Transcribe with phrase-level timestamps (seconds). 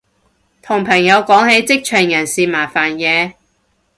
[0.63, 3.35] 同朋友講起職場人事麻煩嘢